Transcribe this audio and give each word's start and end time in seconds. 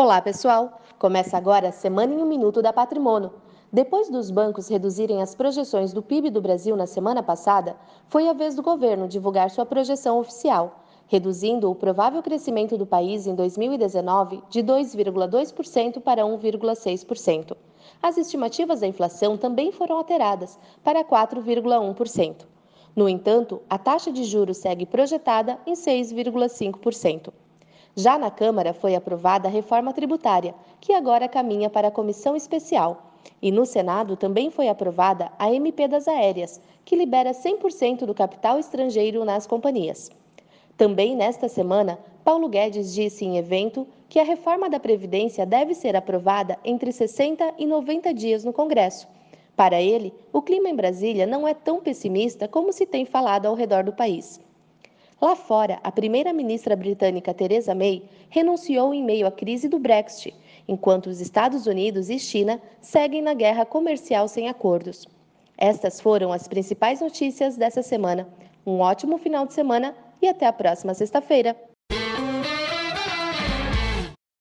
Olá, 0.00 0.22
pessoal! 0.22 0.80
Começa 0.96 1.36
agora 1.36 1.70
a 1.70 1.72
Semana 1.72 2.14
em 2.14 2.22
um 2.22 2.24
Minuto 2.24 2.62
da 2.62 2.72
Patrimônio. 2.72 3.32
Depois 3.72 4.08
dos 4.08 4.30
bancos 4.30 4.68
reduzirem 4.68 5.20
as 5.20 5.34
projeções 5.34 5.92
do 5.92 6.00
PIB 6.00 6.30
do 6.30 6.40
Brasil 6.40 6.76
na 6.76 6.86
semana 6.86 7.20
passada, 7.20 7.74
foi 8.06 8.28
a 8.28 8.32
vez 8.32 8.54
do 8.54 8.62
governo 8.62 9.08
divulgar 9.08 9.50
sua 9.50 9.66
projeção 9.66 10.20
oficial, 10.20 10.84
reduzindo 11.08 11.68
o 11.68 11.74
provável 11.74 12.22
crescimento 12.22 12.78
do 12.78 12.86
país 12.86 13.26
em 13.26 13.34
2019 13.34 14.40
de 14.48 14.62
2,2% 14.62 16.00
para 16.00 16.22
1,6%. 16.22 17.56
As 18.00 18.16
estimativas 18.16 18.78
da 18.78 18.86
inflação 18.86 19.36
também 19.36 19.72
foram 19.72 19.96
alteradas 19.96 20.60
para 20.84 21.02
4,1%. 21.02 22.46
No 22.94 23.08
entanto, 23.08 23.60
a 23.68 23.76
taxa 23.76 24.12
de 24.12 24.22
juros 24.22 24.58
segue 24.58 24.86
projetada 24.86 25.58
em 25.66 25.72
6,5%. 25.72 27.32
Já 27.98 28.16
na 28.16 28.30
Câmara 28.30 28.72
foi 28.72 28.94
aprovada 28.94 29.48
a 29.48 29.50
reforma 29.50 29.92
tributária, 29.92 30.54
que 30.80 30.92
agora 30.92 31.26
caminha 31.26 31.68
para 31.68 31.88
a 31.88 31.90
comissão 31.90 32.36
especial. 32.36 33.10
E 33.42 33.50
no 33.50 33.66
Senado 33.66 34.16
também 34.16 34.52
foi 34.52 34.68
aprovada 34.68 35.32
a 35.36 35.52
MP 35.52 35.88
das 35.88 36.06
Aéreas, 36.06 36.60
que 36.84 36.94
libera 36.94 37.32
100% 37.32 38.06
do 38.06 38.14
capital 38.14 38.56
estrangeiro 38.56 39.24
nas 39.24 39.48
companhias. 39.48 40.12
Também 40.76 41.16
nesta 41.16 41.48
semana, 41.48 41.98
Paulo 42.22 42.48
Guedes 42.48 42.94
disse 42.94 43.24
em 43.24 43.36
evento 43.36 43.84
que 44.08 44.20
a 44.20 44.24
reforma 44.24 44.70
da 44.70 44.78
Previdência 44.78 45.44
deve 45.44 45.74
ser 45.74 45.96
aprovada 45.96 46.56
entre 46.64 46.92
60 46.92 47.54
e 47.58 47.66
90 47.66 48.14
dias 48.14 48.44
no 48.44 48.52
Congresso. 48.52 49.08
Para 49.56 49.82
ele, 49.82 50.14
o 50.32 50.40
clima 50.40 50.68
em 50.68 50.76
Brasília 50.76 51.26
não 51.26 51.48
é 51.48 51.52
tão 51.52 51.80
pessimista 51.80 52.46
como 52.46 52.72
se 52.72 52.86
tem 52.86 53.04
falado 53.04 53.46
ao 53.46 53.56
redor 53.56 53.82
do 53.82 53.92
país. 53.92 54.40
Lá 55.20 55.34
fora, 55.34 55.80
a 55.82 55.90
primeira-ministra 55.90 56.76
britânica 56.76 57.34
Theresa 57.34 57.74
May 57.74 58.04
renunciou 58.30 58.94
em 58.94 59.02
meio 59.02 59.26
à 59.26 59.32
crise 59.32 59.68
do 59.68 59.78
Brexit, 59.78 60.32
enquanto 60.68 61.08
os 61.08 61.20
Estados 61.20 61.66
Unidos 61.66 62.08
e 62.08 62.20
China 62.20 62.62
seguem 62.80 63.20
na 63.20 63.34
guerra 63.34 63.66
comercial 63.66 64.28
sem 64.28 64.48
acordos. 64.48 65.08
Estas 65.56 66.00
foram 66.00 66.32
as 66.32 66.46
principais 66.46 67.00
notícias 67.00 67.56
dessa 67.56 67.82
semana. 67.82 68.28
Um 68.64 68.78
ótimo 68.78 69.18
final 69.18 69.44
de 69.44 69.54
semana 69.54 69.92
e 70.22 70.28
até 70.28 70.46
a 70.46 70.52
próxima 70.52 70.94
sexta-feira. 70.94 71.56